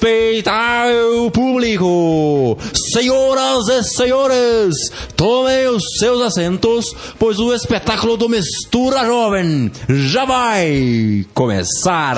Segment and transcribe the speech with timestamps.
[0.00, 2.56] Respeitável público,
[2.90, 4.74] senhoras e senhores,
[5.14, 12.16] tomem os seus assentos, pois o espetáculo do Mistura Jovem já vai começar.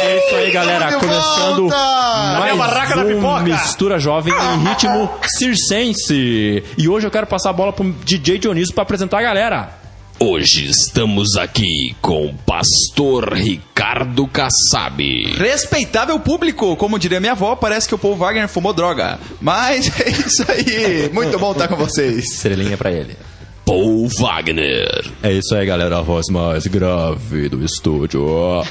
[0.00, 3.42] É isso aí, galera, começando mais barraca da um pipoca.
[3.42, 6.62] Mistura Jovem em ritmo circense.
[6.78, 9.77] E hoje eu quero passar a bola pro DJ Dionísio pra apresentar a galera.
[10.20, 15.00] Hoje estamos aqui com o pastor Ricardo Kassab.
[15.36, 19.16] Respeitável público, como diria minha avó, parece que o Paul Wagner fumou droga.
[19.40, 21.08] Mas é isso aí.
[21.12, 22.32] Muito bom estar com vocês.
[22.32, 23.16] Estrelinha pra ele.
[23.64, 25.08] Paul Wagner.
[25.22, 25.98] É isso aí, galera.
[25.98, 28.26] A voz mais grave do estúdio.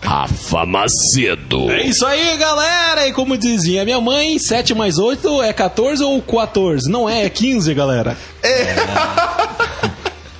[0.00, 1.68] Rafa Macedo.
[1.72, 3.08] É isso aí, galera!
[3.08, 6.88] E como dizia minha mãe, 7 mais 8 é 14 ou 14?
[6.88, 8.16] Não é, é 15, galera.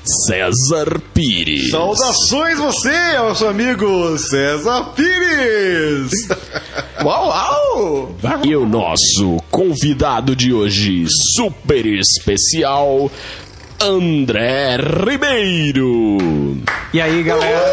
[0.06, 1.70] César Pires.
[1.70, 6.12] Saudações você, ao seu amigo César Pires!
[7.02, 8.16] Uau, uau!
[8.44, 13.10] E o nosso convidado de hoje, super especial,
[13.80, 16.62] André Ribeiro.
[16.94, 17.66] E aí, galera?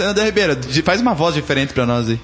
[0.00, 2.20] André Ribeiro, faz uma voz diferente pra nós aí.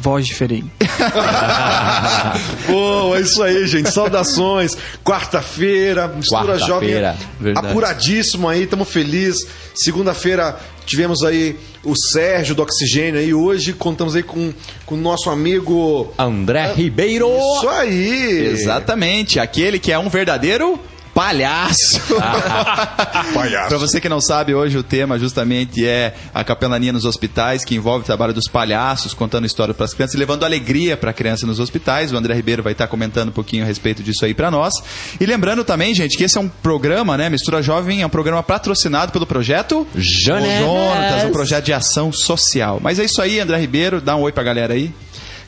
[0.00, 0.70] Voz diferente.
[2.66, 3.90] Pô, é isso aí, gente.
[3.90, 4.76] Saudações.
[5.04, 7.66] Quarta-feira, mistura jovem Quarta-feira, verdade.
[7.66, 9.36] apuradíssimo aí, tamo feliz.
[9.74, 13.34] Segunda-feira tivemos aí o Sérgio do Oxigênio aí.
[13.34, 14.54] Hoje contamos aí com
[14.86, 16.12] com o nosso amigo.
[16.16, 17.28] André Ribeiro.
[17.56, 18.46] Isso aí!
[18.52, 20.80] Exatamente, aquele que é um verdadeiro
[21.18, 21.98] palhaço.
[23.34, 23.68] Palhaço.
[23.68, 27.74] Pra você que não sabe, hoje o tema justamente é a capelania nos hospitais, que
[27.74, 31.12] envolve o trabalho dos palhaços, contando história para as crianças e levando alegria para a
[31.12, 32.12] criança nos hospitais.
[32.12, 34.72] O André Ribeiro vai estar comentando um pouquinho a respeito disso aí para nós.
[35.20, 37.28] E lembrando também, gente, que esse é um programa, né?
[37.28, 41.24] Mistura Jovem é um programa patrocinado pelo projeto Jonas.
[41.24, 42.78] Um projeto de ação social.
[42.80, 44.94] Mas é isso aí, André Ribeiro, dá um oi pra galera aí.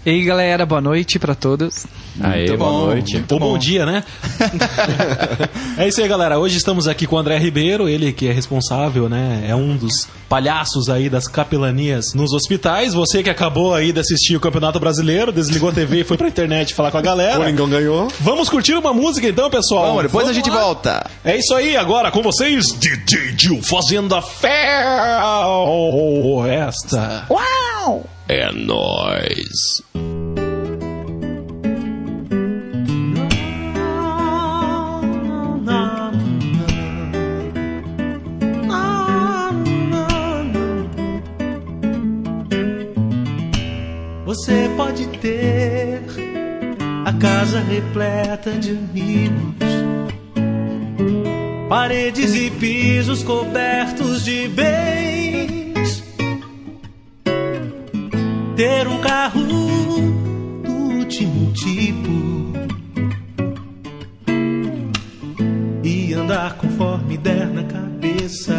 [0.04, 1.86] E aí, galera, boa noite pra todos.
[2.22, 2.86] Aê, Muito boa bom.
[2.86, 3.22] noite.
[3.30, 4.02] Ou bom dia, né?
[5.76, 6.38] é isso aí, galera.
[6.38, 9.44] Hoje estamos aqui com o André Ribeiro, ele que é responsável, né?
[9.46, 12.94] É um dos palhaços aí das capelanias nos hospitais.
[12.94, 16.28] Você que acabou aí de assistir o Campeonato Brasileiro, desligou a TV e foi pra
[16.28, 17.36] internet falar com a galera.
[17.36, 18.08] Coringão ganhou.
[18.20, 19.88] Vamos curtir uma música então, pessoal.
[19.88, 20.62] Vamos, depois a gente lá.
[20.62, 21.10] volta.
[21.22, 25.60] É isso aí, agora com vocês, DJ Gil fazendo a festa.
[28.32, 29.82] É nóis.
[44.24, 46.00] Você pode ter
[47.04, 49.74] a casa repleta de amigos,
[51.68, 55.19] paredes e pisos cobertos de bens,
[58.60, 62.10] ter um carro do último tipo
[65.82, 68.54] e andar conforme der na cabeça.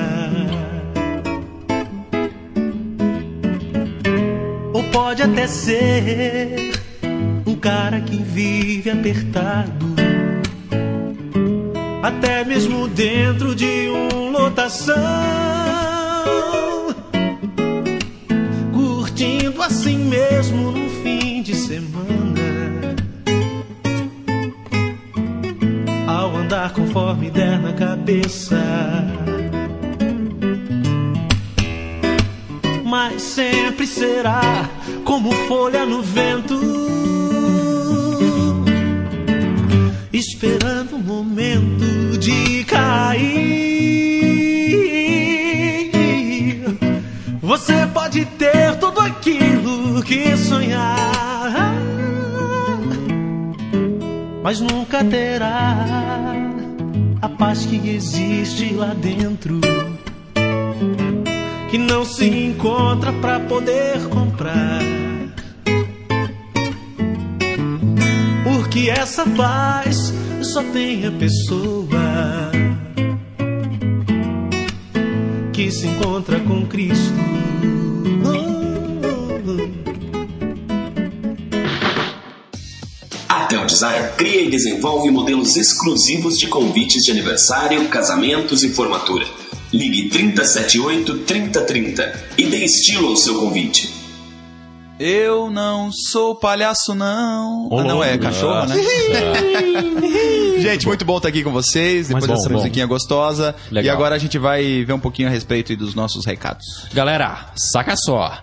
[4.73, 6.72] Ou pode até ser
[7.45, 9.85] um cara que vive apertado,
[12.01, 15.50] até mesmo dentro de um lotação,
[19.63, 22.95] assim mesmo no fim de semana.
[26.07, 28.57] Ao andar conforme der na cabeça.
[32.91, 34.69] mas sempre será
[35.05, 36.59] como folha no vento,
[48.11, 51.73] pode ter tudo aquilo que sonhar,
[54.44, 56.35] mas nunca terá
[57.22, 59.61] a paz que existe lá dentro
[61.69, 64.81] que não se encontra pra poder comprar.
[68.43, 72.52] Porque essa paz só tem a pessoa
[75.53, 77.31] que se encontra com Cristo.
[83.28, 89.26] A Tel Design cria e desenvolve modelos exclusivos de convites de aniversário, casamentos e formatura.
[89.74, 94.02] Ligue 378 3030 e dê estilo ao seu convite.
[95.03, 97.70] Eu não sou palhaço, não.
[97.72, 98.76] ah, não, é cachorro, né?
[100.62, 102.56] Gente, muito bom estar aqui com vocês, depois bom, dessa bom.
[102.58, 103.56] musiquinha gostosa.
[103.72, 103.84] Legal.
[103.84, 106.86] E agora a gente vai ver um pouquinho a respeito dos nossos recados.
[106.94, 108.40] Galera, saca só.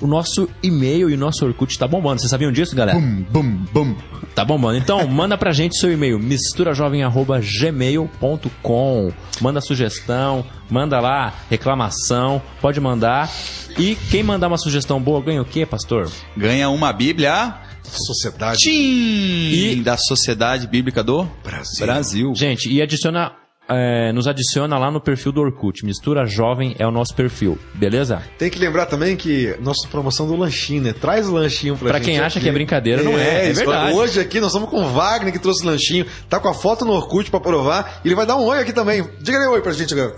[0.00, 2.20] O nosso e-mail e o nosso Orkut tá bombando.
[2.20, 2.98] Vocês sabiam disso, galera?
[2.98, 3.94] Bum, bum, bum.
[4.34, 4.78] Tá bombando.
[4.78, 9.12] Então, manda pra gente seu e-mail, misturajovem.gmail.com.
[9.40, 13.30] Manda sugestão, manda lá reclamação, pode mandar.
[13.78, 16.10] E quem mandar uma sugestão boa ganha o quê, pastor?
[16.36, 18.58] Ganha uma Bíblia Sociedade.
[18.58, 18.70] Tim!
[18.72, 21.86] E- da Sociedade Bíblica do Brasil.
[21.86, 22.32] Brasil.
[22.34, 23.32] Gente, e adiciona.
[23.70, 25.84] É, nos adiciona lá no perfil do Orkut.
[25.84, 28.22] Mistura Jovem é o nosso perfil, beleza?
[28.38, 30.92] Tem que lembrar também que nossa promoção do lanchinho, né?
[30.92, 32.06] Traz o lanchinho pra, Pra gente.
[32.06, 32.44] quem acha aqui.
[32.44, 33.94] que é brincadeira, não é, é isso verdade.
[33.94, 36.92] Hoje aqui nós estamos com o Wagner que trouxe lanchinho, tá com a foto no
[36.92, 38.00] Orkut pra provar.
[38.04, 39.06] E ele vai dar um oi aqui também.
[39.20, 40.16] Diga aí um oi pra gente, galera.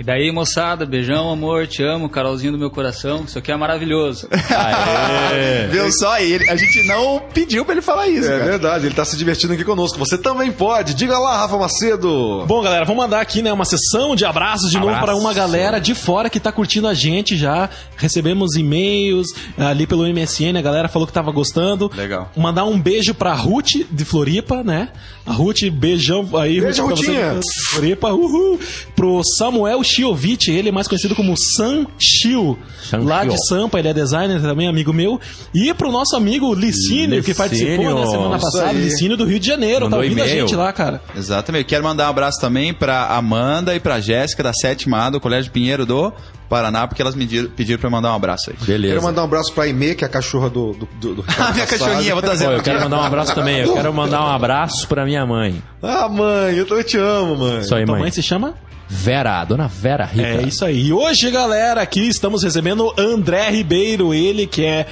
[0.00, 4.26] E daí, moçada, beijão, amor, te amo, Carolzinho do meu coração, isso aqui é maravilhoso.
[5.70, 6.48] Viu só ele?
[6.48, 8.44] A gente não pediu pra ele falar isso, É cara.
[8.50, 9.98] verdade, ele tá se divertindo aqui conosco.
[9.98, 10.94] Você também pode.
[10.94, 12.44] Diga lá, Rafa Macedo.
[12.46, 15.04] Bom, galera, vamos mandar aqui, né, uma sessão de abraços de novo Abraço.
[15.06, 17.68] para uma galera de fora que tá curtindo a gente já.
[17.98, 19.26] Recebemos e-mails
[19.58, 21.90] ali pelo MSN, a galera falou que tava gostando.
[21.94, 22.30] Legal.
[22.34, 24.88] Mandar um beijo pra Ruth de Floripa, né?
[25.26, 27.40] A Ruth, beijão aí, Beijo, Ruth, pra você Rutinha.
[27.70, 28.58] Floripa, uhul.
[28.96, 33.30] Pro Samuel Chiovic, ele é mais conhecido como Sam Chio, Sam lá Chio.
[33.32, 35.20] de Sampa, ele é designer também, amigo meu.
[35.54, 38.84] E pro nosso amigo Licínio, que participou na semana Isso passada, aí.
[38.84, 41.02] Licínio do Rio de Janeiro, Mandou tá ouvindo a gente lá, cara.
[41.16, 41.64] Exatamente.
[41.64, 45.50] Quero mandar um abraço também pra Amanda e pra Jéssica da sétima A do Colégio
[45.50, 46.12] Pinheiro do
[46.48, 48.56] Paraná, porque elas me pediram, pra mandar um abraço aí.
[48.66, 48.94] Beleza.
[48.94, 51.52] Quero mandar um abraço pra Aimee, que é a cachorra do, do, do, do Ah,
[51.52, 53.60] minha cachorrinha, vou trazer Pô, eu quero mandar um abraço também.
[53.60, 55.62] Eu quero mandar um abraço pra minha mãe.
[55.80, 57.58] Ah, mãe, eu te amo, mãe.
[57.58, 58.00] Aí, Tua mãe.
[58.02, 58.54] mãe se chama?
[58.92, 60.26] Vera, dona Vera Rica.
[60.26, 60.88] É isso aí.
[60.88, 64.88] E hoje, galera, aqui estamos recebendo André Ribeiro, ele que é,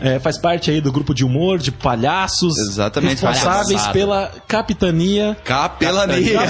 [0.00, 2.56] é, faz parte aí do grupo de humor, de palhaços.
[2.70, 3.92] Exatamente, Responsáveis palhaçada.
[3.92, 5.36] pela capitania.
[5.44, 6.40] Capelania.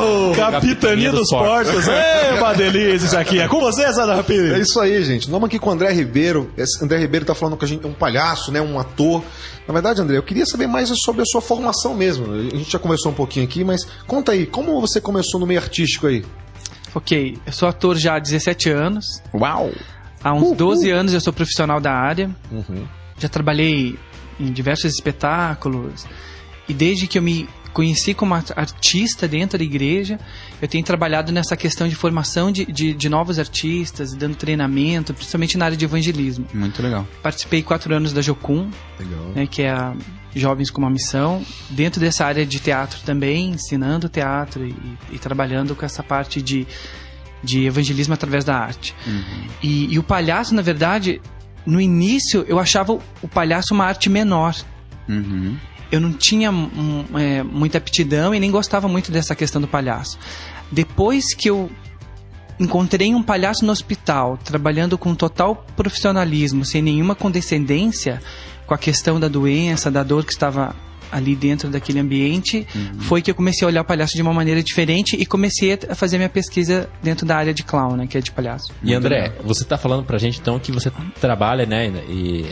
[0.00, 1.88] Oh, capitania dos Portos.
[1.88, 3.38] É uma delícia isso aqui.
[3.40, 4.60] É com você, Sandra É Rapini.
[4.60, 5.22] isso aí, gente.
[5.22, 6.50] Estamos aqui com o André Ribeiro.
[6.56, 8.60] Esse André Ribeiro tá falando com a gente, é um palhaço, né?
[8.60, 9.22] Um ator.
[9.66, 12.32] Na verdade, André, eu queria saber mais sobre a sua formação mesmo.
[12.32, 15.60] A gente já conversou um pouquinho aqui, mas conta aí, como você começou no meio
[15.60, 16.24] artístico aí?
[16.94, 19.20] Ok, eu sou ator já há 17 anos.
[19.34, 19.70] Uau.
[20.22, 22.30] Há uns 12 anos eu sou profissional da área.
[23.18, 23.96] Já trabalhei
[24.38, 26.06] em diversos espetáculos.
[26.68, 30.18] E desde que eu me conheci como art- artista dentro da igreja,
[30.60, 35.58] eu tenho trabalhado nessa questão de formação de, de, de novos artistas, dando treinamento, principalmente
[35.58, 36.46] na área de evangelismo.
[36.54, 37.06] Muito legal.
[37.22, 38.70] Participei quatro anos da Jocum,
[39.34, 39.94] né, que é a
[40.34, 44.74] Jovens com uma Missão, dentro dessa área de teatro também, ensinando teatro e,
[45.12, 46.66] e trabalhando com essa parte de,
[47.42, 48.94] de evangelismo através da arte.
[49.62, 51.20] E, e o palhaço, na verdade,
[51.64, 54.54] no início eu achava o- palhaço uma arte menor.
[55.08, 55.56] Uhum.
[55.92, 60.18] Eu não tinha hum, é, muita aptidão e nem gostava muito dessa questão do palhaço.
[60.72, 61.70] Depois que eu
[62.58, 68.20] encontrei um palhaço no hospital, trabalhando com total profissionalismo, sem nenhuma condescendência
[68.66, 70.74] com a questão da doença, da dor que estava
[71.10, 72.66] ali dentro daquele ambiente,
[73.00, 75.94] foi que eu comecei a olhar o palhaço de uma maneira diferente e comecei a
[75.94, 78.72] fazer minha pesquisa dentro da área de clown, né, que é de palhaço.
[78.82, 82.46] E André, você tá falando pra gente então que você trabalha, né, e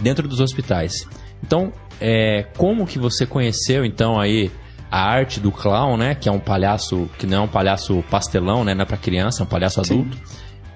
[0.00, 1.06] dentro dos hospitais.
[1.42, 4.50] Então, é, como que você conheceu então aí
[4.90, 8.64] a arte do clown, né, que é um palhaço que não é um palhaço pastelão,
[8.64, 10.16] né, não é para criança, é um palhaço adulto.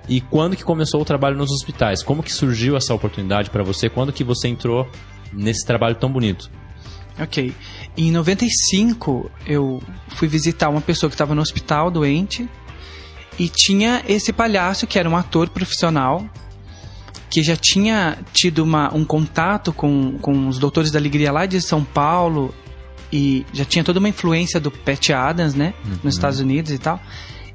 [0.09, 2.03] E quando que começou o trabalho nos hospitais?
[2.03, 3.89] Como que surgiu essa oportunidade pra você?
[3.89, 4.89] Quando que você entrou
[5.33, 6.51] nesse trabalho tão bonito?
[7.19, 7.55] Ok.
[7.97, 12.49] Em 95, eu fui visitar uma pessoa que estava no hospital doente
[13.39, 16.25] e tinha esse palhaço que era um ator profissional
[17.31, 21.63] que já tinha tido uma, um contato com, com os Doutores da Alegria lá de
[21.63, 22.55] São Paulo
[23.11, 27.01] e já tinha toda uma influência do Pat Adams, né, nos Estados Unidos e tal.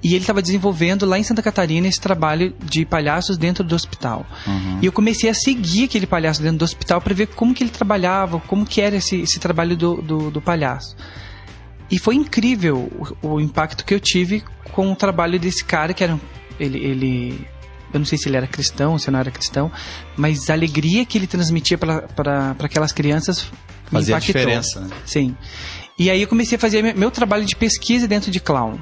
[0.04, 4.26] E ele estava desenvolvendo lá em Santa Catarina esse trabalho de palhaços dentro do hospital.
[4.82, 7.72] E eu comecei a seguir aquele palhaço dentro do hospital para ver como que ele
[7.72, 10.96] trabalhava, como que era esse, esse trabalho do, do, do palhaço.
[11.90, 12.92] E foi incrível
[13.24, 16.20] o, o impacto que eu tive com o trabalho desse cara, que era um-
[16.60, 17.48] ele, ele
[17.94, 19.72] eu não sei se ele era cristão ou se não era cristão,
[20.18, 23.50] mas a alegria que ele transmitia para aquelas crianças
[23.90, 24.34] Fazia impactou.
[24.36, 24.90] diferença, né?
[25.06, 25.36] Sim.
[26.00, 28.78] E aí eu comecei a fazer me- meu trabalho de pesquisa dentro de clown.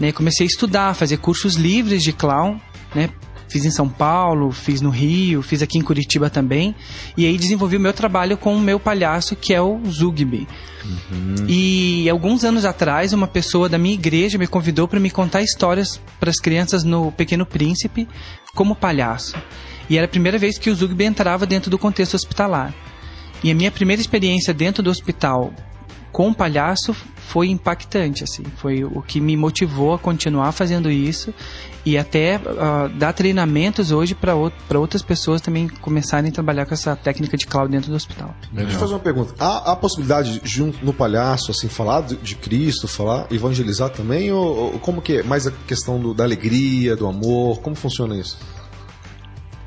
[0.00, 0.12] Né?
[0.12, 2.58] Comecei a estudar, fazer cursos livres de clown,
[2.94, 3.10] né?
[3.48, 6.74] Fiz em São Paulo, fiz no Rio, fiz aqui em Curitiba também.
[7.16, 10.48] E aí desenvolvi o meu trabalho com o meu palhaço, que é o Zugby.
[11.46, 16.00] E alguns anos atrás, uma pessoa da minha igreja me convidou para me contar histórias
[16.18, 18.08] para as crianças no Pequeno Príncipe
[18.54, 19.36] como palhaço.
[19.88, 22.74] E era a primeira vez que o Zugby entrava dentro do contexto hospitalar.
[23.42, 25.52] E a minha primeira experiência dentro do hospital
[26.14, 28.44] com o palhaço foi impactante, assim.
[28.58, 31.34] Foi o que me motivou a continuar fazendo isso
[31.84, 34.34] e até ah, dar treinamentos hoje para
[34.78, 38.32] outras pessoas também começarem a trabalhar com essa técnica de cloud dentro do hospital.
[38.52, 39.34] Deixa eu fazer uma pergunta.
[39.40, 44.30] Há a possibilidade, junto no palhaço, assim, falar de, de Cristo, falar, evangelizar também?
[44.30, 45.22] Ou, ou como que é?
[45.24, 47.58] Mais a questão do- da alegria, do amor?
[47.60, 48.38] Como funciona isso?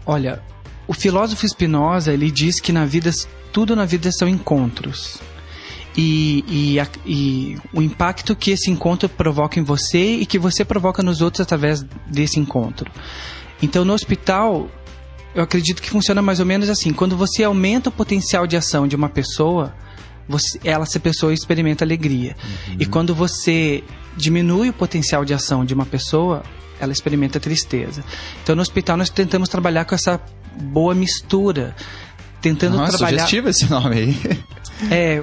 [0.05, 0.41] Olha,
[0.87, 3.11] o filósofo Spinoza ele diz que na vida
[3.51, 5.19] tudo na vida são encontros.
[5.97, 10.63] E, e, a- e o impacto que esse encontro provoca em você e que você
[10.63, 12.91] provoca nos outros através desse encontro.
[13.63, 14.69] Então, no hospital,
[15.33, 18.87] eu acredito que funciona mais ou menos assim: quando você aumenta o potencial de ação
[18.87, 19.73] de uma pessoa,
[20.29, 22.35] você, ela, essa pessoa experimenta alegria.
[22.79, 23.83] E quando você
[24.15, 26.43] diminui o potencial de ação de uma pessoa,
[26.79, 28.03] ela experimenta tristeza.
[28.43, 30.21] Então, no hospital, nós tentamos trabalhar com essa
[30.61, 31.75] boa mistura.
[32.39, 34.17] Tentando Nossa, trabalhar sugestivo esse nome aí.
[34.91, 35.21] é,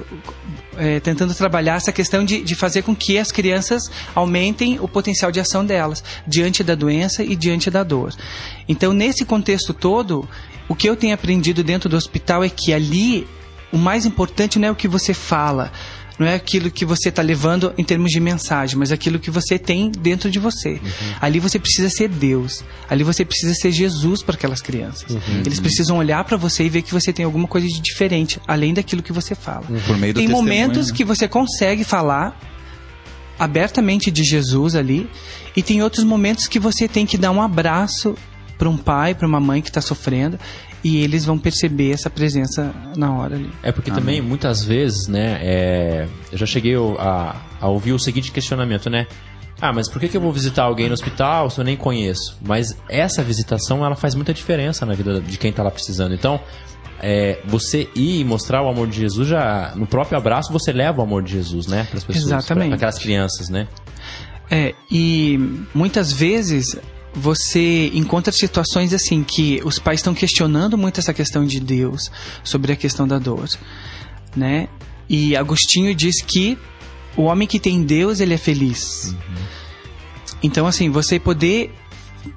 [0.77, 5.31] é, tentando trabalhar essa questão de, de fazer com que as crianças aumentem o potencial
[5.31, 8.13] de ação delas diante da doença e diante da dor.
[8.67, 10.27] Então, nesse contexto todo,
[10.67, 13.27] o que eu tenho aprendido dentro do hospital é que ali
[13.71, 15.71] o mais importante não é o que você fala,
[16.17, 19.59] não é aquilo que você está levando em termos de mensagem, mas aquilo que você
[19.59, 20.79] tem dentro de você.
[21.19, 22.63] Ali você precisa ser Deus.
[22.89, 25.15] Ali você precisa ser Jesus para aquelas crianças.
[25.45, 28.73] Eles precisam olhar para você e ver que você tem alguma coisa de diferente, além
[28.73, 29.65] daquilo que você fala.
[29.85, 30.93] Por meio do Tem momentos né?
[30.95, 32.39] que você consegue falar
[33.37, 35.09] abertamente de Jesus ali,
[35.55, 38.15] e tem outros momentos que você tem que dar um abraço
[38.57, 40.39] para um pai, para uma mãe que está sofrendo,
[40.85, 43.49] e eles vão perceber essa presença na hora ali.
[43.63, 48.31] É porque também, muitas vezes, né, é, eu já cheguei a, a ouvir o seguinte
[48.31, 49.07] questionamento, né?
[49.59, 52.37] Ah, mas por que, que eu vou visitar alguém no hospital se eu nem conheço?
[52.39, 56.13] Mas essa visitação, ela faz muita diferença na vida de quem tá lá precisando.
[56.13, 56.39] Então,
[57.01, 60.99] é, você ir e mostrar o amor de Jesus, já no próprio abraço você leva
[60.99, 61.87] o amor de Jesus, né?
[61.89, 62.67] Para as pessoas, Exatamente.
[62.67, 63.67] para aquelas crianças, né?
[64.51, 65.39] É, e
[65.73, 66.77] muitas vezes
[67.15, 72.11] você encontra situações assim que os pais estão questionando muito essa questão de Deus
[72.43, 73.47] sobre a questão da dor,
[74.35, 74.67] né?
[75.07, 76.57] E Agostinho diz que
[77.15, 79.15] o homem que tem Deus, ele é feliz.
[80.43, 81.73] Então assim, você poder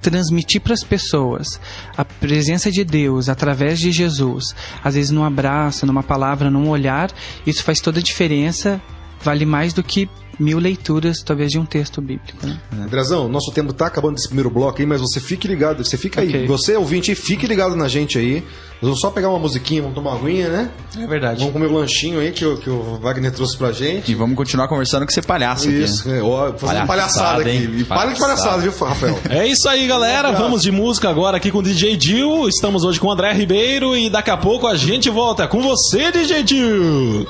[0.00, 1.60] transmitir para as pessoas
[1.96, 4.54] a presença de Deus através de Jesus,
[4.84, 7.10] às vezes num abraço, numa palavra, num olhar,
[7.46, 8.80] isso faz toda a diferença,
[9.22, 10.08] vale mais do que
[10.38, 12.46] mil leituras, talvez, de um texto bíblico.
[12.46, 12.58] Né?
[12.84, 16.20] Andrezão, nosso tempo tá acabando desse primeiro bloco aí, mas você fique ligado, você fica
[16.20, 16.28] aí.
[16.28, 16.46] Ok.
[16.46, 18.42] Você, ouvinte, fique ligado na gente aí.
[18.80, 20.70] Nós vamos só pegar uma musiquinha, vamos tomar uma aguinha, né?
[20.96, 21.38] É verdade.
[21.40, 24.12] Vamos comer o lanchinho aí que, o- que o Wagner trouxe pra gente.
[24.12, 25.82] E vamos continuar conversando com esse palhaço aqui.
[25.82, 27.50] Isso, é, ó, fazendo Palhaçada, palhaçada aqui.
[27.50, 27.70] hein?
[27.78, 29.18] E para de palhaçada, viu, Rafael?
[29.28, 30.30] É isso aí, galera.
[30.30, 32.48] Vamos de música agora aqui com o DJ Dil.
[32.48, 36.12] Estamos hoje com o André Ribeiro e daqui a pouco a gente volta com você,
[36.12, 37.26] DJ Dil.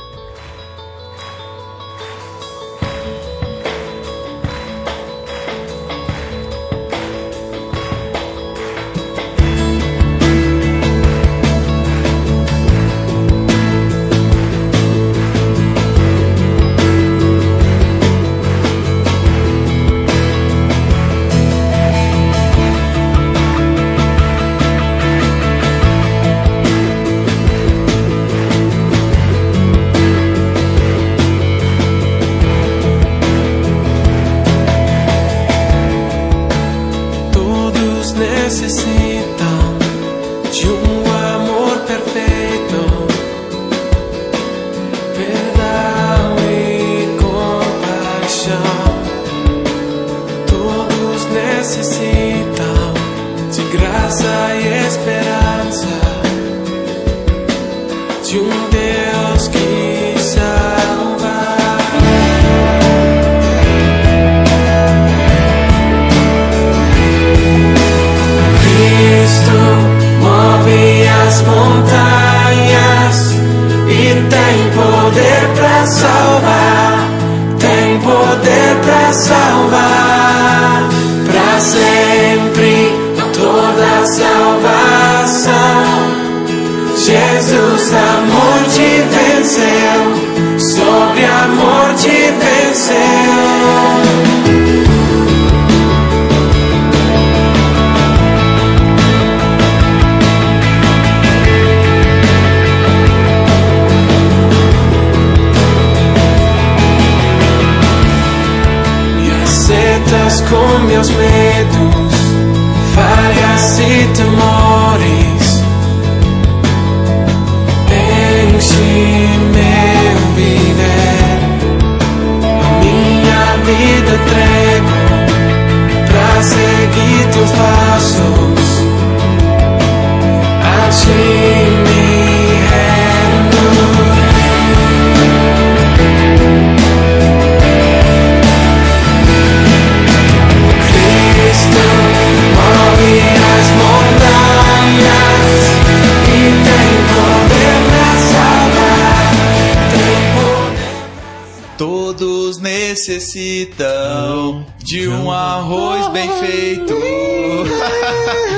[152.99, 156.95] Necessitam de um arroz bem feito.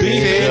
[0.01, 0.51] Bem feito.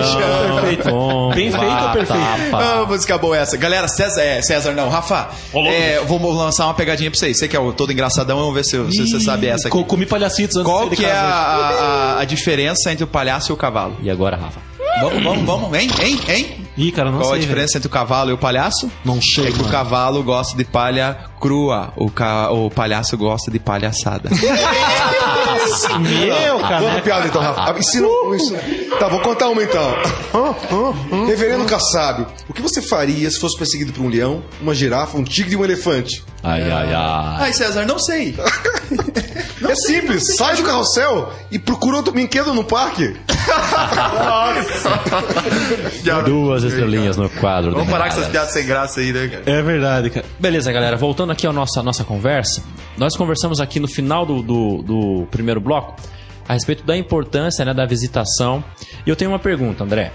[0.62, 0.90] Perfeito.
[0.90, 2.56] Com Bem feito ou perfeito?
[2.56, 3.58] Ah, música boa essa.
[3.58, 5.30] Galera, César, é, César não, Rafa,
[5.68, 7.38] é, vou lançar uma pegadinha pra vocês.
[7.40, 9.76] Você que é o todo engraçadão, vamos ver se, se você sabe essa aqui.
[9.78, 13.52] Co- Comi palhacitos antes Qual de que é a, a- a diferença entre o palhaço
[13.52, 13.98] e o cavalo?
[14.04, 14.60] E agora, Rafa?
[15.02, 16.66] Vamos, vamos, vamos, hein, hein, hein?
[16.78, 17.42] Ih, cara, não Qual a sei.
[17.42, 18.90] diferença entre o cavalo e o palhaço?
[19.04, 22.52] Não sei, É que o cavalo gosta de palha crua, o, ca...
[22.52, 24.30] o palhaço gosta de palhaçada.
[24.30, 24.40] velho.
[26.00, 26.82] Meu, cara.
[26.84, 27.62] Outra piada então, Rafa.
[27.72, 28.60] Ah, Ensina, ensina.
[28.98, 29.94] Tá, vou contar uma então.
[31.28, 35.24] Reverendo Kassab, o que você faria se fosse perseguido por um leão, uma girafa, um
[35.24, 36.24] tigre e um elefante?
[36.44, 37.36] Ai, ai, ai.
[37.40, 38.36] Ai, César, não sei.
[39.68, 43.16] é simples, sai do carrossel e procura outro brinquedo no parque.
[46.26, 47.72] Duas estrelinhas no quadro.
[47.72, 49.44] Vamos parar com essas piadas sem graça aí, né, cara?
[49.46, 50.26] É verdade, cara.
[50.40, 50.98] Beleza, galera.
[50.98, 52.64] Voltando aqui à nossa, nossa conversa.
[52.98, 55.96] Nós conversamos aqui no final do, do, do primeiro bloco
[56.48, 58.64] a respeito da importância né, da visitação.
[59.06, 60.12] E eu tenho uma pergunta, André.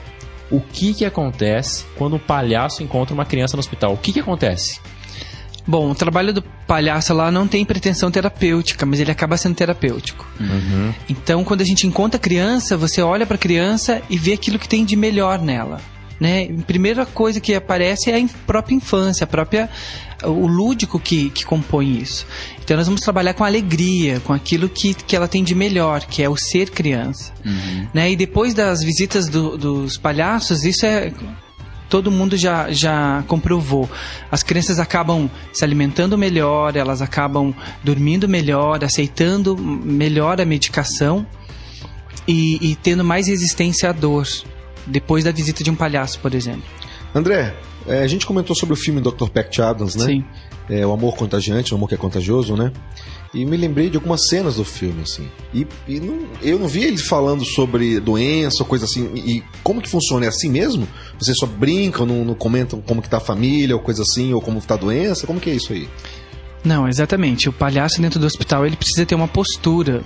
[0.51, 3.95] O que, que acontece quando um palhaço encontra uma criança no hospital?
[3.95, 4.81] O que, que acontece?
[5.67, 10.27] Bom, o trabalho do palhaço lá não tem pretensão terapêutica, mas ele acaba sendo terapêutico.
[11.09, 14.59] Então, quando a gente encontra a criança, você olha para a criança e vê aquilo
[14.59, 15.81] que tem de melhor nela.
[16.21, 16.49] Né?
[16.59, 19.69] A primeira coisa que aparece é a própria infância, a própria
[20.23, 22.27] o lúdico que, que compõe isso.
[22.63, 26.23] Então nós vamos trabalhar com alegria, com aquilo que, que ela tem de melhor, que
[26.23, 27.33] é o ser criança.
[27.93, 28.13] Né?
[28.13, 31.11] E depois das visitas do- dos palhaços, isso é
[31.95, 33.89] todo mundo já, já comprovou.
[34.29, 37.55] As crianças acabam se alimentando melhor, elas acabam
[37.85, 41.25] dormindo melhor, aceitando melhor a medicação
[42.27, 44.27] e, e tendo mais resistência à dor
[44.85, 46.65] depois da visita de um palhaço, por exemplo.
[47.15, 47.55] André,
[47.87, 49.29] é, a gente comentou sobre o filme Dr.
[49.29, 50.07] Peck Adams, né?
[50.07, 50.25] Sim.
[50.69, 52.73] É, o amor contagiante, o amor que é contagioso, né?
[53.35, 55.29] E me lembrei de algumas cenas do filme, assim.
[55.53, 59.11] E, e não- eu não vi ele falando sobre doença ou coisa assim.
[59.15, 60.25] E, e como que funciona?
[60.25, 60.87] É assim mesmo?
[61.19, 64.41] Vocês só brincam, não, não comentam como que tá a família ou coisa assim, ou
[64.41, 65.27] como tá a doença?
[65.27, 65.89] Como que é isso aí?
[66.65, 67.49] Não, exatamente.
[67.49, 70.03] O palhaço dentro do hospital ele precisa ter uma postura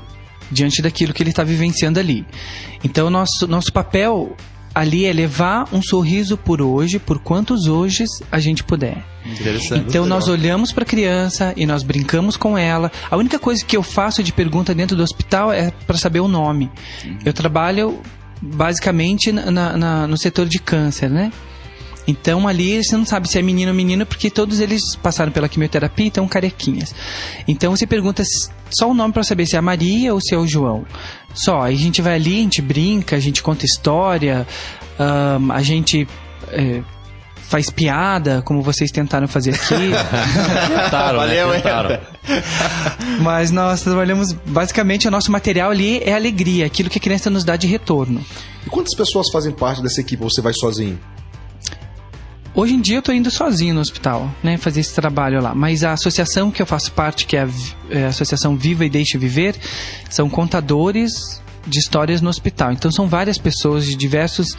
[0.50, 2.24] diante daquilo que ele está vivenciando ali.
[2.82, 4.34] Então nosso nosso papel
[4.78, 9.04] ali é levar um sorriso por hoje, por quantos hoje a gente puder.
[9.26, 9.84] Interessante.
[9.88, 12.90] Então nós olhamos para a criança e nós brincamos com ela.
[13.10, 16.28] A única coisa que eu faço de pergunta dentro do hospital é para saber o
[16.28, 16.70] nome.
[17.24, 17.98] Eu trabalho
[18.40, 21.32] basicamente na- na- no setor de câncer, né?
[22.08, 25.48] Então ali você não sabe se é menino ou menina porque todos eles passaram pela
[25.48, 26.94] quimioterapia e estão carequinhas.
[27.46, 28.22] Então você pergunta
[28.70, 30.86] só o nome para saber se é a Maria ou se é o João.
[31.34, 34.46] Só, aí a gente vai ali, a gente brinca, a gente conta história,
[34.98, 36.08] ahn, a gente
[36.50, 36.82] é,
[37.48, 39.92] faz piada, como vocês tentaram fazer aqui.
[40.82, 41.56] Tentaram, Valeu, né?
[41.56, 41.62] hein?
[41.62, 42.00] Tentaram.
[43.20, 47.44] Mas nós trabalhamos, basicamente, o nosso material ali é alegria, aquilo que a criança nos
[47.44, 48.24] dá de retorno.
[48.66, 50.98] E quantas pessoas fazem parte dessa equipe você vai sozinho?
[52.54, 55.54] Hoje em dia eu tô indo sozinho no hospital, né, fazer esse trabalho lá.
[55.54, 57.48] Mas a associação que eu faço parte, que é a,
[57.90, 59.54] é a Associação Viva e Deixe Viver,
[60.10, 62.72] são contadores de histórias no hospital.
[62.72, 64.56] Então são várias pessoas de diversos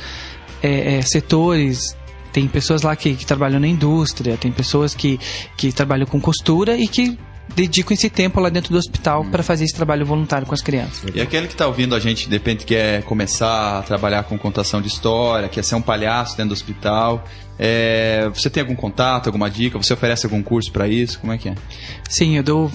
[0.61, 1.97] é, é, setores.
[2.31, 5.19] Tem pessoas lá que, que trabalham na indústria, tem pessoas que,
[5.57, 7.17] que trabalham com costura e que
[7.55, 11.09] dedicam esse tempo lá dentro do hospital para fazer esse trabalho voluntário com as crianças.
[11.13, 14.81] E aquele que tá ouvindo a gente, de repente, quer começar a trabalhar com contação
[14.81, 17.23] de história, quer ser um palhaço dentro do hospital.
[17.57, 19.77] é, você tem algum contato, alguma dica?
[19.77, 21.19] Você oferece algum curso para isso?
[21.19, 21.55] Como é que é?
[22.07, 22.71] Sim, eu dou.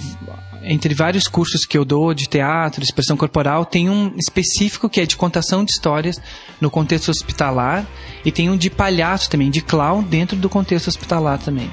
[0.67, 5.05] Entre vários cursos que eu dou de teatro, expressão corporal, tem um específico que é
[5.05, 6.19] de contação de histórias
[6.59, 7.85] no contexto hospitalar
[8.23, 11.69] e tem um de palhaço também, de clown dentro do contexto hospitalar também.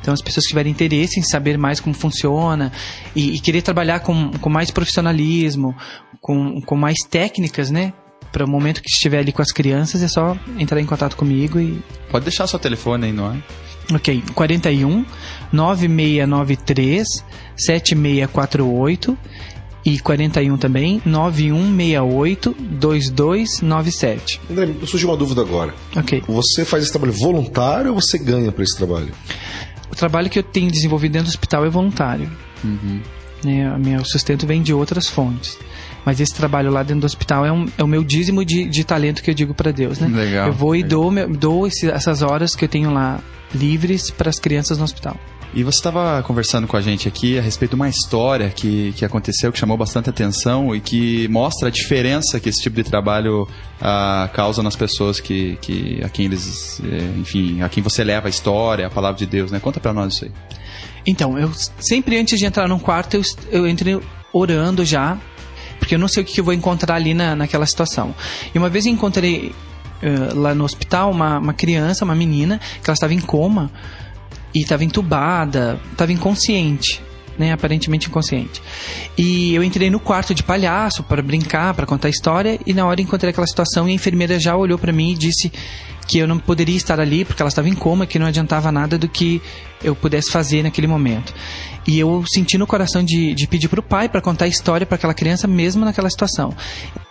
[0.00, 2.70] Então, as pessoas que tiverem interesse em saber mais como funciona
[3.16, 5.74] e, e querer trabalhar com, com mais profissionalismo,
[6.20, 7.92] com, com mais técnicas, né?
[8.30, 11.58] Para o momento que estiver ali com as crianças, é só entrar em contato comigo
[11.58, 13.42] e Pode deixar seu telefone aí, não é?
[13.94, 15.04] Ok, 41
[15.52, 17.06] 9693
[17.56, 19.18] 7648
[19.84, 24.40] e 41 também 9168 2297.
[24.50, 25.74] André, surgiu uma dúvida agora.
[25.96, 26.22] Ok.
[26.28, 29.08] Você faz esse trabalho voluntário ou você ganha por esse trabalho?
[29.90, 32.30] O trabalho que eu tenho desenvolvido dentro do hospital é voluntário.
[33.44, 35.56] Né, o meu sustento vem de outras fontes.
[36.04, 38.82] Mas esse trabalho lá dentro do hospital é, um- é o meu dízimo de, de
[38.84, 40.08] talento que eu digo para Deus, né?
[40.08, 40.48] Legal.
[40.48, 43.20] Eu vou e dou, dou esse- essas horas que eu tenho lá
[43.54, 45.16] livres para as crianças no hospital.
[45.54, 49.04] E você estava conversando com a gente aqui a respeito de uma história que, que
[49.04, 53.48] aconteceu, que chamou bastante atenção e que mostra a diferença que esse tipo de trabalho
[53.80, 58.28] ah, causa nas pessoas que, que a quem eles, eh, enfim, a quem você leva
[58.28, 59.58] a história, a palavra de Deus, né?
[59.58, 60.32] Conta para nós isso aí.
[61.06, 64.02] Então, eu sempre antes de entrar num quarto, eu, eu entro
[64.34, 65.18] orando já,
[65.78, 68.14] porque eu não sei o que que eu vou encontrar ali na, naquela situação.
[68.54, 69.54] E uma vez eu encontrei
[70.02, 73.70] eh, lá no hospital uma, uma criança, uma menina, que ela estava em coma
[74.54, 77.02] e estava entubada, estava inconsciente.
[77.38, 78.60] Né, aparentemente inconsciente.
[79.16, 83.00] E eu entrei no quarto de palhaço para brincar, para contar história, e na hora
[83.00, 85.52] encontrei aquela situação e a enfermeira já olhou para mim e disse
[86.08, 88.98] que eu não poderia estar ali porque ela estava em coma, que não adiantava nada
[88.98, 89.40] do que
[89.84, 91.32] eu pudesse fazer naquele momento.
[91.88, 94.86] E eu senti no coração de, de pedir para o pai para contar a história
[94.86, 96.54] para aquela criança mesmo naquela situação.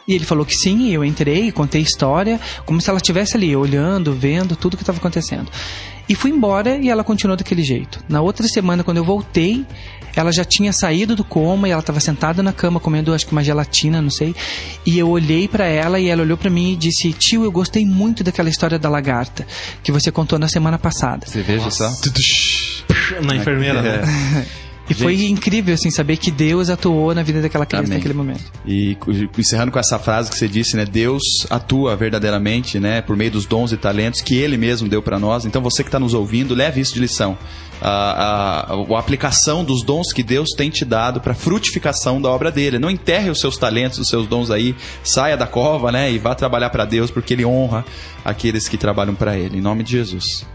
[0.08, 3.36] E ele falou que sim, e eu entrei, contei a história, como se ela estivesse
[3.36, 5.52] ali, olhando, vendo tudo que estava acontecendo.
[6.08, 8.00] E fui embora e ela continuou daquele jeito.
[8.08, 9.66] Na outra semana, quando eu voltei,
[10.16, 13.32] ela já tinha saído do coma e ela estava sentada na cama comendo, acho que
[13.32, 14.36] uma gelatina, não sei.
[14.86, 17.84] E eu olhei para ela e ela olhou para mim e disse: Tio, eu gostei
[17.84, 19.46] muito daquela história da lagarta
[19.82, 21.26] que você contou na semana passada.
[21.26, 21.92] Você veja só.
[23.24, 24.46] Na enfermeira, né?
[24.90, 27.98] E foi incrível, assim, saber que Deus atuou na vida daquela criança Amém.
[27.98, 28.44] naquele momento.
[28.66, 28.98] E
[29.38, 30.86] encerrando com essa frase que você disse, né?
[30.86, 33.02] Deus atua verdadeiramente, né?
[33.02, 35.46] Por meio dos dons e talentos que Ele mesmo deu para nós.
[35.46, 37.38] Então você que está nos ouvindo, leve isso de lição.
[37.82, 42.52] A, a, a aplicação dos dons que Deus tem te dado para frutificação da obra
[42.52, 42.80] dele.
[42.80, 46.12] Não enterre os seus talentos, os seus dons aí, saia da cova, né?
[46.12, 47.86] E vá trabalhar para Deus, porque Ele honra
[48.24, 49.58] aqueles que trabalham para Ele.
[49.58, 50.46] Em nome de Jesus.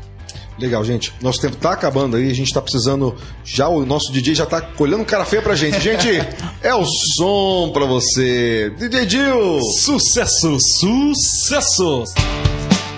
[0.58, 1.12] Legal, gente.
[1.20, 3.14] Nosso tempo tá acabando aí, a gente tá precisando.
[3.44, 5.80] Já o nosso DJ já tá colhendo cara feia pra gente.
[5.80, 6.08] Gente,
[6.62, 6.84] é o
[7.16, 8.70] som pra você.
[8.78, 9.60] DJ Dil!
[9.80, 12.04] Sucesso, sucesso!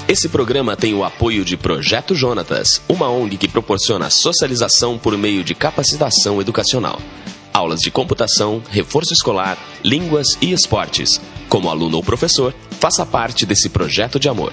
[0.07, 5.43] Esse programa tem o apoio de Projeto Jonatas, uma ONG que proporciona socialização por meio
[5.43, 7.01] de capacitação educacional.
[7.55, 11.21] Aulas de computação, reforço escolar, línguas e esportes.
[11.49, 14.53] Como aluno ou professor, faça parte desse projeto de amor.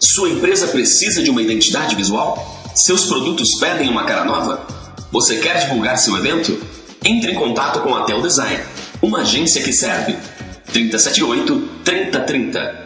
[0.00, 2.64] Sua empresa precisa de uma identidade visual?
[2.74, 4.66] Seus produtos pedem uma cara nova?
[5.12, 6.58] Você quer divulgar seu evento?
[7.04, 8.60] Entre em contato com a Tel Design,
[9.00, 10.16] uma agência que serve.
[10.72, 12.85] 378 3030.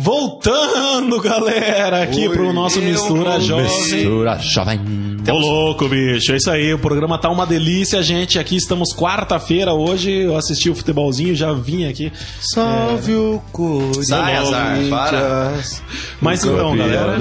[0.00, 3.64] Voltando, galera, aqui pro nosso Mistura Jovem.
[3.66, 4.80] Mistura jovem.
[5.28, 6.72] Ô louco, bicho, é isso aí.
[6.72, 8.38] O programa tá uma delícia, gente.
[8.38, 10.12] Aqui estamos quarta-feira hoje.
[10.12, 12.12] Eu assisti o futebolzinho, já vim aqui.
[12.40, 13.42] Salve o
[14.04, 15.52] Sai, azar, para.
[16.20, 17.18] Mas então, galera.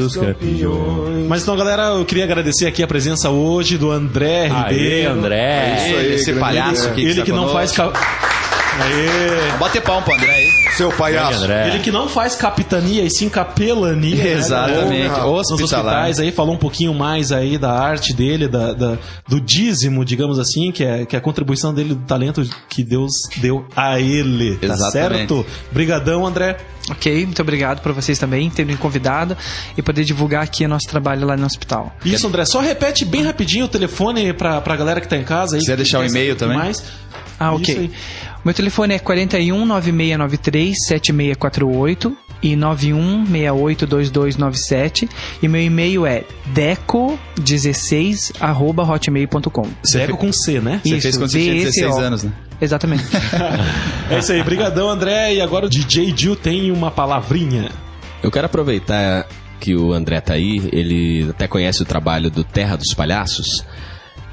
[1.27, 5.13] Mas então, galera, eu queria agradecer aqui a presença hoje do André Aê, Ribeiro.
[5.13, 5.75] André.
[5.87, 7.75] isso aí, Esse palhaço aqui Ele que está não conosco.
[7.75, 8.36] faz.
[8.79, 9.57] Aê.
[9.57, 10.51] Bater palma pro André aí.
[10.75, 11.43] Seu palhaço.
[11.43, 11.69] André.
[11.69, 14.15] Ele que não faz capitania e sim capelania.
[14.23, 15.07] né, Exatamente.
[15.09, 15.25] galera?
[15.25, 20.05] Nos hospitais aí, falou um pouquinho mais aí da arte dele, da, da- do dízimo,
[20.05, 23.99] digamos assim, que é, que é a contribuição dele, do talento que Deus deu a
[23.99, 24.55] ele.
[24.57, 24.91] Tá Exatamente.
[24.91, 25.45] certo?
[25.71, 26.57] Brigadão, André.
[26.89, 29.35] Ok, muito obrigado por vocês também terem me convidado
[29.77, 31.95] e poder divulgar aqui o nosso trabalho lá no hospital.
[32.05, 32.45] Isso, André.
[32.45, 35.55] Só repete bem rapidinho o telefone pra, pra galera que tá em casa.
[35.55, 36.57] Aí, Quiser deixar o e-mail também?
[36.57, 36.83] Mais.
[37.39, 37.91] Ah, Isso ok.
[38.45, 45.09] Meu telefone é 41 9693 7648 e 91 682297
[45.41, 46.23] e meu e-mail é
[46.55, 49.67] deco16 arroba hotmail.com.
[49.91, 50.79] Deco com C, né?
[50.83, 51.99] Você fez quando você tinha 16 DSO.
[51.99, 52.31] anos, né?
[52.61, 53.03] Exatamente.
[54.09, 54.41] É isso aí.
[54.41, 55.35] Brigadão, André.
[55.35, 57.69] E agora o DJ Gil tem uma palavrinha.
[58.23, 59.27] Eu quero aproveitar
[59.59, 63.65] que o André tá aí, ele até conhece o trabalho do Terra dos Palhaços.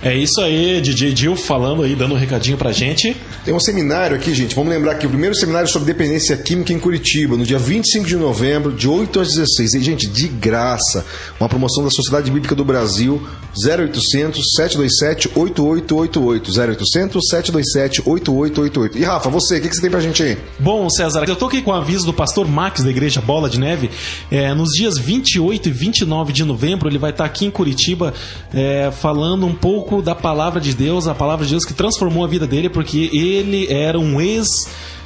[0.00, 3.16] É isso aí, DJ Gil falando aí, dando um recadinho pra gente.
[3.44, 4.54] Tem um seminário aqui, gente.
[4.54, 8.16] Vamos lembrar que o primeiro seminário sobre dependência química em Curitiba, no dia 25 de
[8.16, 9.74] novembro, de 8 às 16.
[9.74, 11.04] E, gente, de graça.
[11.40, 16.50] Uma promoção da Sociedade Bíblica do Brasil, 0800 727 8888.
[16.60, 18.98] 0800 727 8888.
[18.98, 20.38] E Rafa, você, o que, que você tem pra gente aí?
[20.60, 23.58] Bom, César, eu tô aqui com o aviso do pastor Max da Igreja Bola de
[23.58, 23.90] Neve.
[24.30, 28.14] É, nos dias 28 e 29 de novembro, ele vai estar aqui em Curitiba
[28.54, 32.28] é, falando um pouco da palavra de Deus, a palavra de Deus que transformou a
[32.28, 34.46] vida dele, porque ele era um ex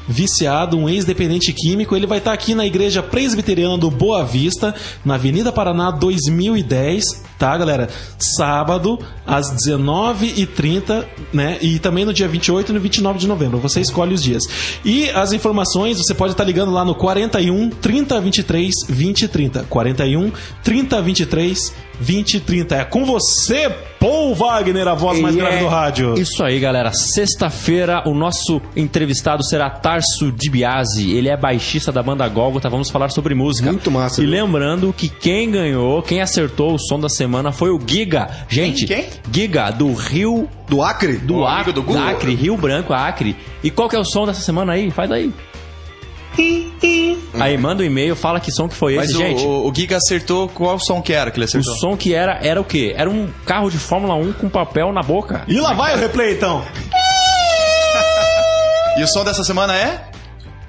[0.06, 1.94] viciado, um ex-dependente químico.
[1.94, 7.04] Ele vai estar aqui na Igreja Presbiteriana do Boa Vista, na Avenida Paraná 2010,
[7.42, 7.88] tá, galera?
[8.20, 11.58] Sábado, às 19h30, né?
[11.60, 13.58] E também no dia 28 e no 29 de novembro.
[13.58, 14.44] Você escolhe os dias.
[14.84, 19.64] E as informações, você pode estar ligando lá no 41 30 23 20 30.
[19.68, 20.30] 41
[20.62, 22.76] 30 23 20 30.
[22.76, 26.14] É com você, Paul Wagner, a voz mais E grave é do rádio.
[26.18, 26.92] Isso aí, galera.
[26.92, 31.12] Sexta-feira, o nosso entrevistado será Tarso Di Biasi.
[31.12, 32.68] Ele é baixista da banda Gólgota.
[32.70, 33.70] Vamos falar sobre música.
[33.70, 34.32] Muito massa, E viu?
[34.44, 38.28] lembrando que quem ganhou, quem acertou o som da semana foi o Giga.
[38.48, 39.06] Gente, Quem?
[39.32, 40.48] Giga, do Rio...
[40.68, 41.14] Do Acre?
[41.18, 42.02] Do O Acre, do Google?
[42.02, 43.36] Acre, Rio Branco, Acre.
[43.62, 44.90] E qual que é o som dessa semana aí?
[44.90, 45.32] Faz aí.
[47.34, 49.42] Aí, manda um e-mail, fala que som que foi Mas esse, o, gente.
[49.44, 51.74] o, o Giga acertou qual som que era que ele O acertou?
[51.76, 52.94] som que era, era o quê?
[52.96, 55.42] Era um carro de Fórmula 1 com papel na boca.
[55.46, 56.62] E lá vai o replay, então.
[58.98, 60.11] E o som dessa semana é?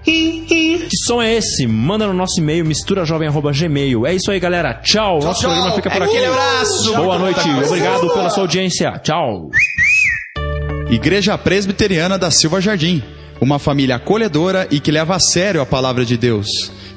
[0.03, 1.65] Que som é esse?
[1.65, 4.05] Manda no nosso e-mail, misturajovem.gmail.
[4.05, 4.73] É isso aí, galera.
[4.73, 5.19] Tchau.
[5.21, 5.49] Nosso tchau.
[5.49, 6.17] programa fica por aqui.
[6.17, 6.95] Aquele abraço.
[6.95, 7.49] Boa noite.
[7.65, 8.91] Obrigado pela sua audiência.
[8.99, 9.49] Tchau.
[10.89, 13.01] Igreja Presbiteriana da Silva Jardim.
[13.39, 16.47] Uma família acolhedora e que leva a sério a palavra de Deus.